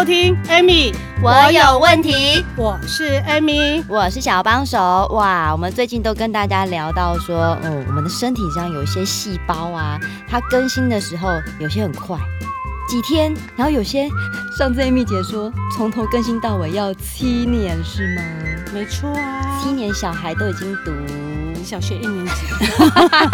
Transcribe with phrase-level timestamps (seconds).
[0.00, 2.42] 收听 Amy，我有问题。
[2.56, 5.06] 我是 Amy，我是小帮手。
[5.12, 11.28] 哇，我们最近都跟大家聊到说，哦，我们的身体上有一些细胞啊，它更新的时候
[11.58, 12.16] 有些很快，
[12.88, 14.08] 几天，然后有些
[14.56, 18.22] 上次 Amy 姐说从头更新到尾要七年，是吗？
[18.72, 20.92] 没错啊，七年小孩都已经读
[21.62, 22.32] 小学一年级。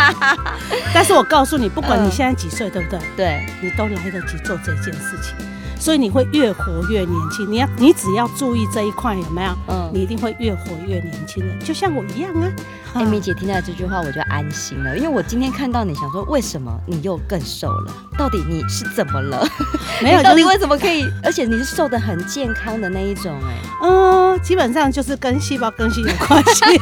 [0.93, 3.01] 但是我告诉你，不管你现在几岁，呃、对不对？
[3.17, 5.37] 对，你都来得及做这件事情。
[5.79, 9.53] 所以你会越活越年轻，你要你只要注意这一块有没有？
[9.69, 12.51] 嗯，你一定会越活越年轻的，就像我一样啊。
[12.95, 17.93] Amy 姐听到这句话我就安心了，因为我今天看到你想说，为什么你又更瘦了？
[18.17, 19.47] 到底你是怎么了？
[20.03, 21.05] 没有，到底为什么可以？
[21.23, 23.59] 而且你是瘦的很健康的那一种哎。
[23.83, 26.65] 嗯， 基本上就是跟细胞更新有关系。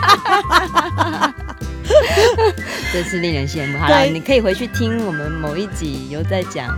[2.92, 3.79] 真是令人羡慕。
[3.79, 6.69] 好了，你可以回去听我们某一集有在讲。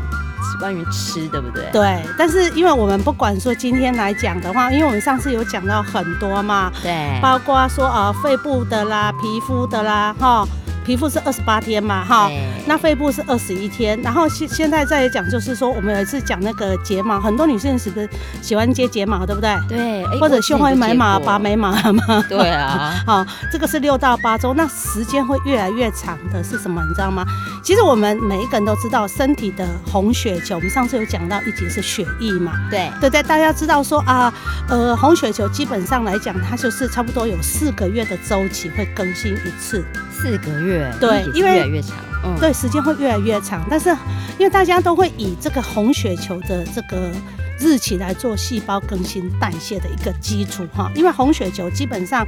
[0.57, 1.69] 关于吃，对不对？
[1.73, 10.47] 对，但是因为我们不管说今天来讲的话，因为我们上次有讲到很多嘛，对，包括说呃肺部的啦、皮肤的啦，哈。
[10.87, 12.31] 皮肤是二十八天嘛，哈，
[12.65, 18.09] 那肺部是二十一天，然后现现在再讲，就是说我们有一次讲那个睫毛，很多女性是不是
[18.41, 19.57] 喜欢接睫毛，对不对？
[19.69, 22.25] 对，或者绣灰眉毛、拔眉毛嘛？
[22.29, 26.81] 对啊， 好，这个是六到八周，那时间会越来越长的是什么？
[26.89, 27.25] 你知道吗？
[27.64, 34.33] 其实我们每一个人都知道，身体的红血球，我们上次有讲到一集是血液嘛，对对对，大家知道说啊，
[34.69, 39.85] 呃，红血球基本上来讲，它就是差不多有四个月的周期会更新一次。
[40.27, 43.64] 四个月，对，因为越来越长，嗯，对，时间会越来越长。
[43.70, 43.91] 但是，
[44.39, 47.13] 因为大家都会以这个红血球的这个
[47.61, 50.91] 日期来做细胞更新代谢的一个基础哈。
[50.97, 52.27] 因为红血球基本上，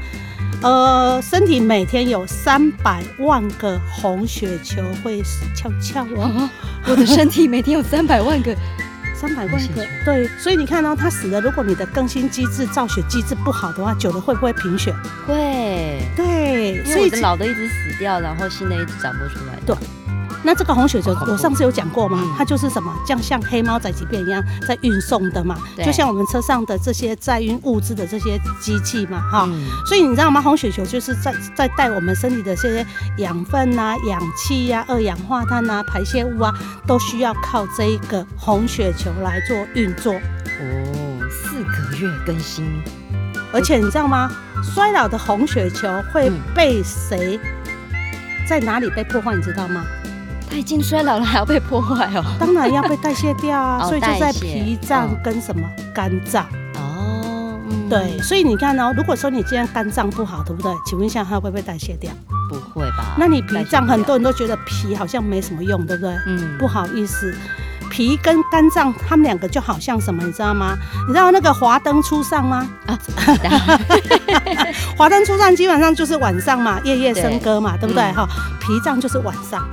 [0.62, 6.48] 呃，身体每天有三百万个红血球会死翘翘哦。
[6.86, 8.54] 我的身体每天有三百万个。
[9.20, 11.40] 三百万个，对，所以你看到、喔、他死了。
[11.40, 14.94] 如果你的更新机制、造血机制不好的话，久了会不会贫血？
[15.26, 16.24] 会，对，
[16.84, 19.58] 所以老的一直死掉，然后新的一直长不出来。
[19.66, 19.76] 对。
[20.44, 22.22] 那这个红血球，我上次有讲过嘛？
[22.38, 29.48] 它就是什么，像像黑猫宅急便一样在运送的嘛，就像我们车上的这些载运物资的这些机器嘛，哈。
[29.84, 30.40] 所以你知道吗？
[30.40, 32.86] 红血球就是在在带我们身体的这些
[33.18, 36.54] 养分啊、氧气呀、二氧化碳啊、排泄物啊，
[36.86, 40.12] 都需要靠这一个红血球来做运作。
[40.14, 42.64] 哦，四个月更新，
[43.52, 44.30] 而且你知道吗？
[44.62, 47.38] 衰老的红血球会被谁
[48.48, 49.34] 在哪里被破坏？
[49.34, 49.84] 你知道吗？
[50.50, 52.24] 它已经衰老了，还要被破坏哦？
[52.40, 55.62] 当然要被代谢掉啊， 所以就在脾脏跟什么
[55.94, 57.60] 肝脏哦。
[57.90, 60.72] 对，所以你看哦，如果说你今天肝脏不好，对不对？
[60.86, 62.10] 请问一下，它会不会代谢掉？
[62.48, 63.14] 不会吧？
[63.18, 66.14] 那你脾脏，很多人都觉得脾好像没什么用，对不对？
[66.26, 67.34] 嗯，不好意思，
[67.98, 70.78] 脾跟肝脏他们两个就好像什么，你知道吗？
[71.08, 72.64] 你知道那个华灯初上吗？
[72.86, 72.96] 啊，
[74.96, 78.12] 华灯初上基本上就是晚上嘛，夜夜笙歌嘛，对，对不对？
[78.12, 79.68] 哈、嗯，脾脏就是晚上。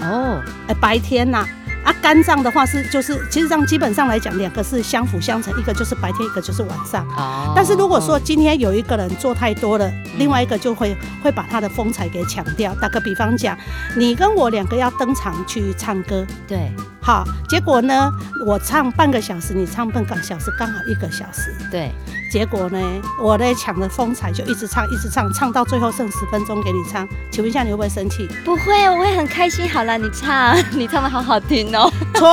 [0.00, 1.46] 哦，哎，白天呐，啊，
[1.94, 7.06] 肝脏的话是就是，其实上基本上来讲，两个是相辅相成，一个就是白天，一个就是晚上。
[7.16, 7.52] 哦。
[7.54, 12.74] 但是如果说今天有一个人做太多了，另外一个就会会把他的风采给抢掉。
[12.76, 13.56] 打个比方讲，
[13.96, 16.70] 你跟我两个要登场去唱歌，对。
[17.00, 18.12] 好，结果呢，
[18.44, 21.54] 我唱半个小时，你唱半个小时，刚好一个小时。
[21.70, 21.90] 对。
[22.30, 22.78] 结果呢，
[23.22, 27.08] 我在抢着风采，就一直唱，一直唱，唱到最后剩十分钟给你唱。
[27.32, 28.28] 请问一下，你会不会生气？
[28.44, 29.66] 不会，我会很开心。
[29.66, 31.77] 好了，你唱， 你唱的好好听哦。
[32.14, 32.28] 错，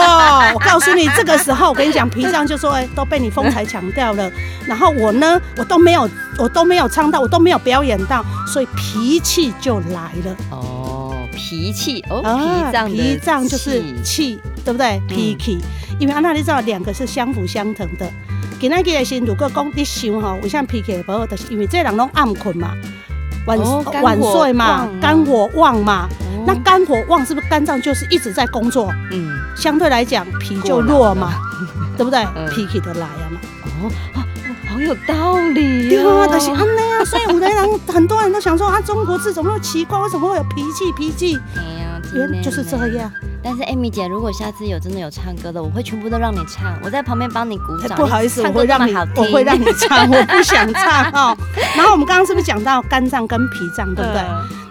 [0.53, 4.31] 我告诉你，这个时候我跟你讲，脾脏就说，哎，都被你风采抢掉了。
[4.65, 10.35] 然后我呢，我都没有，我都没有唱到，我都没有表演到，所以脾气就来了。
[10.51, 15.01] 哦，脾气哦，脾脏，脾脏就是气，对不对？
[15.07, 15.59] 脾气，
[15.99, 18.09] 因为安娜你知道，两个是相辅相成的。
[18.59, 22.71] 今仔日的是，如果讲你想吼，为啥脾气不好，就是因为这人拢暗困嘛，
[23.45, 23.59] 晚
[24.01, 26.07] 晚睡嘛，肝火旺嘛。
[26.45, 28.93] 那肝火旺是不是肝脏就是一直在工作？
[29.11, 31.33] 嗯，相对来讲脾就弱嘛，
[31.97, 32.25] 对不对？
[32.51, 33.39] 脾气的来啊嘛。
[33.83, 33.91] 哦，
[34.69, 35.89] 好有道理。
[35.89, 37.05] 对啊，就是安尼啊。
[37.05, 39.99] 所以有的人很多人都想说啊，中国字怎么那么奇怪？
[39.99, 40.91] 为什么会有脾气？
[40.97, 41.39] 脾气？
[42.13, 43.11] 原来就是这样。
[43.43, 47.95] 但是艾米姐，如果下次有真的有唱歌的，我会全部都让你唱，我在旁边帮你鼓掌。
[47.97, 51.37] 不好意思，我会让你，我会让你唱，我不想唱哦。
[51.77, 54.21] 然后我们刚刚是不是讲到肝脏跟脾脏，对不对？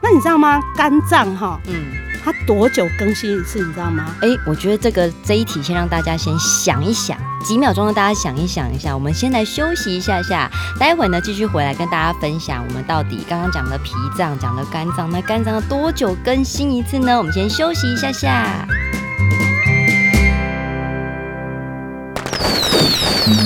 [0.04, 0.60] 嗯、那你知道吗？
[0.76, 1.86] 肝脏哈，嗯。
[2.22, 3.58] 它多久更新一次？
[3.58, 4.06] 你知道吗？
[4.22, 8.94] 哎、欸，我觉得这个这一题先让大家先想一想，几秒钟让大家想一想一下。
[8.94, 17.16] 我们先来休息一下下，待会呢继续回来跟大家分享我们到底刚刚讲的脾脏，讲的肝脏，那肝脏要多久更新一次呢？
[17.18, 18.66] 我们先休息一下下。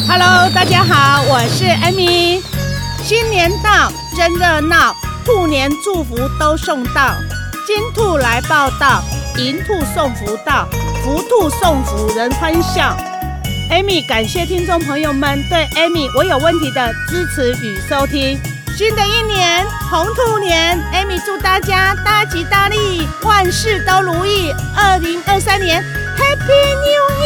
[0.08, 2.40] Hello，大家好，我是 Amy。
[3.02, 4.94] 新年到，真热闹，
[5.28, 7.14] 兔年祝福都送到。
[7.66, 9.02] 金兔来报到，
[9.36, 10.66] 银兔送福到，
[11.04, 12.96] 福兔送福人欢笑。
[13.70, 18.40] Amy 感谢听众朋友们对 Amy 我有问题的支持与收听。
[18.74, 24.50] 新的一年红兔年，Amy 祝大家大吉大利，万事都如意。
[24.74, 25.84] 二零二三年
[26.16, 27.17] Happy New Year！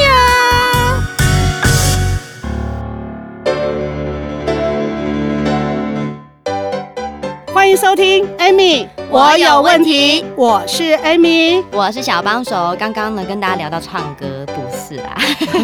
[7.62, 10.24] 欢迎收听 Amy，我有问题。
[10.34, 12.74] 我是 Amy，我是小帮手。
[12.76, 15.16] 刚刚呢，跟大家聊到唱歌不是啦，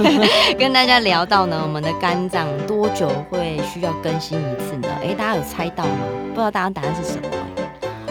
[0.56, 4.88] 跟大家聊到呢，我们的肝脏多久会需要更新一次呢？
[5.02, 5.90] 哎，大家有猜到吗？
[6.28, 7.28] 不知道大家答案是什么？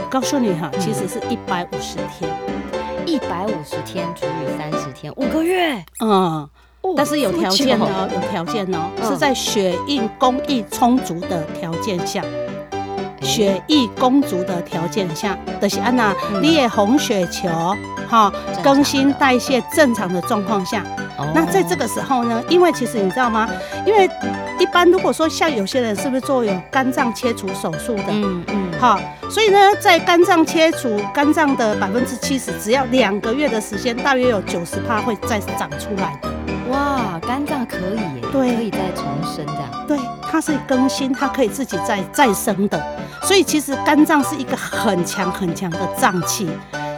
[0.10, 2.30] 告诉你哈，其实是一百五十天，
[3.06, 5.81] 一百五十天除以三十天，五个月。
[6.01, 6.45] 嗯，
[6.98, 12.22] 但是有条件哦，有条件哦，是在血液供应充足的条件下。
[13.21, 17.49] 血液充足的条件下，就是安那，你也红血球
[18.07, 18.31] 哈，
[18.63, 20.83] 更新代谢正常的状况下，
[21.33, 23.49] 那在这个时候呢，因为其实你知道吗？
[23.85, 24.09] 因为
[24.59, 28.99] 一般如果说像有些人是不是做有肝脏切除手术的，嗯嗯，好，
[29.29, 36.29] 所以呢，在肝脏切除肝脏的百分之七十，只要两个月的时间，大约有九十趴会再长出来的。
[36.69, 39.85] 哇，肝脏可以耶，对，可以再重生这样。
[39.87, 39.97] 对，
[40.29, 42.83] 它是更新，它可以自己再再生的。
[43.23, 46.49] 所以其实肝脏是一个很强很强的脏器，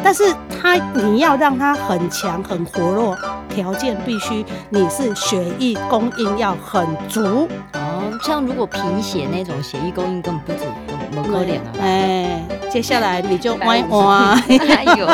[0.03, 3.17] 但是它你要让它很强很活络，
[3.49, 7.47] 条件必须你是血液供应要很足。
[7.73, 10.65] 哦，像如果贫血那种血液供应根本不足，
[11.11, 11.71] 不可怜啊。
[11.81, 14.41] 哎，接下来你就歪歪。
[14.47, 15.07] 哎呦，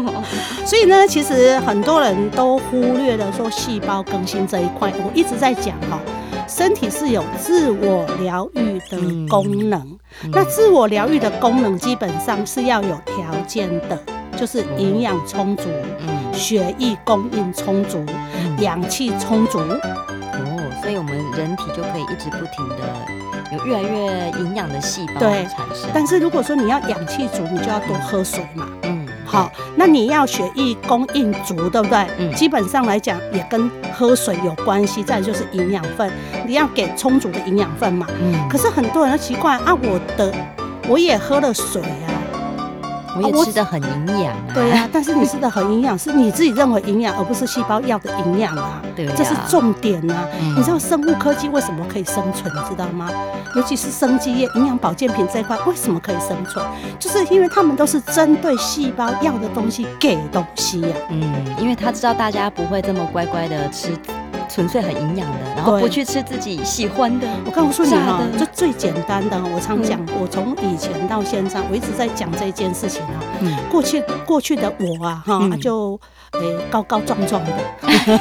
[0.64, 5.98] 所以呢，其实很多人都忽略了说细胞更新这一块，我一直在讲哈。
[6.48, 9.80] 身体是有自我疗愈的功能，
[10.22, 13.98] 嗯、那自我疗愈的功能基本上是要有条件的，
[14.36, 15.64] 就是营养充足，
[16.00, 19.58] 嗯、血液供应充足，嗯、氧气充足。
[19.58, 22.76] 哦，所以我们人体就可以一直不停的
[23.52, 25.90] 有越来越营养的细胞产生。
[25.92, 28.66] 但是如果说你要氧气足，你就要多喝水嘛。
[28.82, 29.06] 嗯。
[29.24, 32.06] 好，那你要血液供应足，对不对？
[32.18, 35.02] 嗯，基本上来讲也跟喝水有关系。
[35.02, 36.10] 再就是营养分，
[36.46, 38.06] 你要给充足的营养分嘛。
[38.20, 40.34] 嗯，可是很多人都奇怪啊，我的
[40.86, 42.11] 我也喝了水啊。
[43.16, 50.26] 我也吃的很营养啊，对啊，但是你吃的很营养，是你自己认为营养，而不是细胞要的营养啊， 对，这是重点啊。
[50.56, 53.10] 你知道生物科技为什么可以生存，你知道吗？
[53.54, 56.64] 尤其是生技业、营养保健品这一块，为什么可以生存？
[56.98, 60.88] 就是因为他们都是针对细胞要的东西给东西呀。
[61.10, 63.96] 嗯，因为他知道大家不会这么乖乖的吃。
[64.52, 67.26] 纯粹很营养的，然后不去吃自己喜欢的。
[67.46, 73.22] 我告诉你哈，就最简单的，我常讲，我从以前到现在，我一直在讲这件事情啊。
[73.40, 75.98] 嗯，过去过去的我啊，哈，就
[76.32, 77.50] 诶高高壮壮的。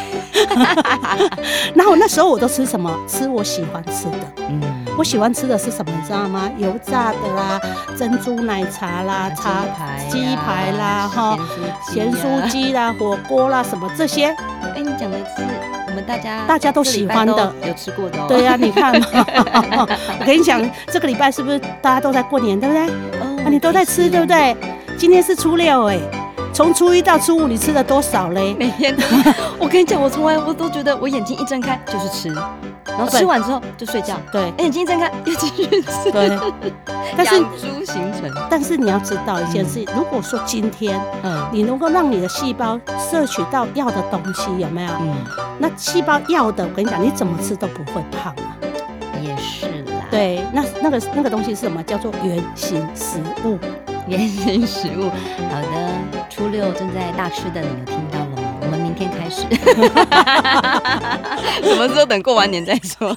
[1.75, 2.89] 然后那时候我都吃什么？
[3.07, 4.17] 吃我喜欢吃的。
[4.49, 4.61] 嗯，
[4.97, 5.91] 我喜欢吃的是什么？
[5.93, 6.49] 你知道吗？
[6.57, 7.59] 油炸的啦，
[7.97, 9.65] 珍珠奶茶啦，茶
[10.09, 11.37] 鸡排啦，哈，
[11.91, 14.27] 咸酥鸡啦，火锅啦，什么这些？
[14.61, 15.80] 哎，你讲的是。
[15.91, 18.17] 我们大家大家都喜欢的，有吃过的。
[18.27, 19.07] 对呀，你看嘛，
[20.19, 22.83] 我跟你讲，这个礼拜是不是大家都在过年，对不对？
[23.19, 24.55] 啊，你都在吃，对不对？
[24.97, 25.99] 今天是初六，哎，
[26.53, 28.55] 从初一到初五，你吃了多少嘞？
[28.57, 29.03] 每天都，
[29.59, 32.33] 我跟你讲，我从来我都觉得，我眼睛一睁开就是吃。
[32.97, 36.37] 然后吃完之后就睡觉，对，眼睛睁开又继续吃，对。
[37.17, 44.91] 但是养猪行程，但是你要知道一件事，如果说今天，嗯，你能够让你的细胞摄取到要的东西，有没有？
[45.01, 45.15] 嗯，
[45.59, 48.55] 那细胞要的，我跟你讲，你怎么吃都不会胖啊。
[49.21, 50.05] 也是啦。
[50.09, 51.83] 对，那那个那个东西是什么？
[51.83, 53.59] 叫做原型食物。
[54.07, 55.09] 原型食物。
[55.49, 55.91] 好的，
[56.29, 58.30] 初六正在大吃的你有听到吗？
[59.01, 59.41] 我们明天开始。
[61.67, 63.15] 什么时候等过完年再说？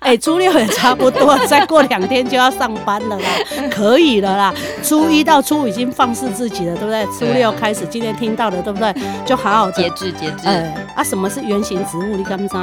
[0.00, 3.28] 哎，初六也差不多，再过两天就要上班了啦，
[3.70, 4.54] 可以了啦。
[4.82, 7.04] 初一到初五已经放肆自己了，对不对？
[7.18, 8.94] 初六开始，今天听到的，对不对？
[9.24, 10.46] 就好好节制节制。
[10.46, 12.16] 哎，啊，什么是圆形植物？
[12.16, 12.58] 你敢不知？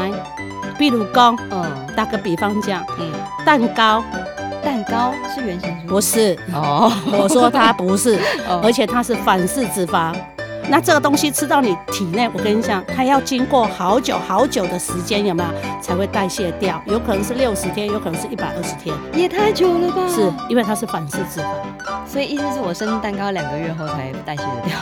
[0.78, 1.66] 比如讲，嗯，
[1.96, 3.12] 打个比方讲，嗯，
[3.46, 4.04] 蛋糕，
[4.64, 5.90] 蛋糕是圆形植物？
[5.90, 8.20] 不是哦，我说它不是，
[8.64, 10.14] 而且它是反式脂肪。
[10.70, 15.50] 那这个东西吃到你体内，我跟你讲，它要经过好久好久的时间，有没有
[15.82, 16.82] 才会代谢掉？
[16.86, 20.08] 有可能是六十天，有可能是一百二十天，也太久了吧？
[20.08, 21.46] 是因为它是反式脂肪，
[22.08, 24.78] 所以意思是我生日蛋糕两个月后才代谢得掉。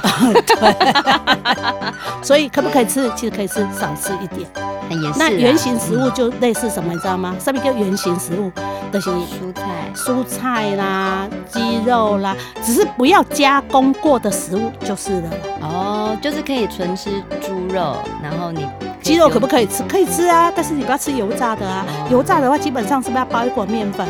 [0.59, 3.09] 对，所以可不可以吃？
[3.15, 4.47] 其实可以吃，少吃一点。
[4.95, 5.19] 也是。
[5.19, 7.35] 那圆形食物就类似什么，你知道吗？
[7.39, 8.51] 上面叫圆形食物，
[8.91, 15.29] 就是蔬菜、蔬菜啦、鸡肉啦，只是不要加工过的食物就是了。
[15.61, 17.09] 哦，就是可以纯吃
[17.41, 18.67] 猪肉，然后你
[19.01, 19.83] 鸡肉可不可以吃？
[19.83, 21.85] 可以吃啊，但是你不要吃油炸的啊。
[21.87, 24.07] 哦、油炸的话，基本上是不是要包一裹面粉？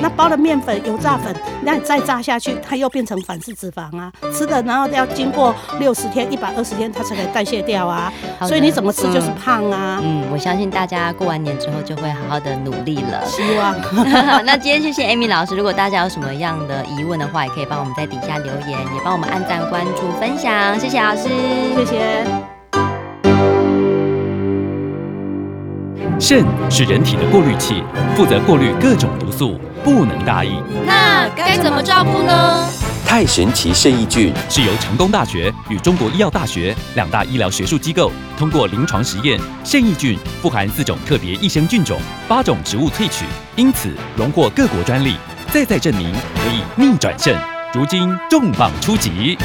[0.00, 4.12] 那包了面粉、油炸粉，那你再炸下去，它又变成反式脂肪啊。
[4.32, 8.12] 吃的，然后要经过六十天、一百二十天，它才可以代谢掉啊。
[8.42, 10.22] 所以你怎么吃就是胖啊嗯。
[10.22, 13.24] 嗯，我相信大家过完年之后就会好好的努力了。
[13.26, 13.74] 希望。
[14.44, 20.78] 那今天谢谢 Amy 老师，如果大家有什么样的疑问的话，也可以帮我们在底下留言，也帮我们按赞、关注、分享。
[20.78, 21.28] 谢谢老师，
[21.76, 22.59] 谢谢。
[26.20, 27.82] 肾是人体的过滤器，
[28.14, 30.62] 负责过滤各种毒素，不能大意。
[30.84, 32.68] 那该怎么照顾呢？
[33.06, 41.98] 太神奇肾益菌是由成功大学与中国医药大学两大医疗学术机构通过临床实验，肾益菌富含四种特别益生菌种，
[42.28, 43.24] 八种植物萃取，
[43.56, 45.14] 因此荣获各国专利，
[45.50, 47.34] 再再证明可以逆转肾。
[47.72, 49.38] 如今重磅出击，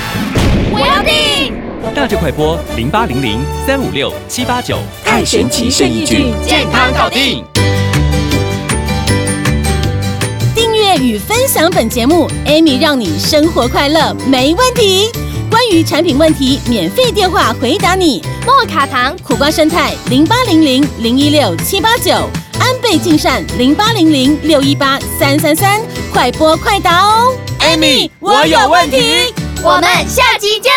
[0.72, 1.65] 我要订。
[1.96, 7.42] 大智快播零八零零三五六七八九，太神奇肾益菌，健康搞定。
[10.54, 15.10] 订阅与分享本节目，Amy 让你生活快乐没问题。
[15.50, 18.22] 关于产品问题，免费电话回答你。
[18.46, 22.12] 莫卡糖苦瓜生态零八零零零一六七八九，
[22.60, 27.34] 安倍晋善零八零零六一八三三三，快播快答哦。
[27.62, 29.34] Amy，我有问题。
[29.64, 30.74] 我们下集见。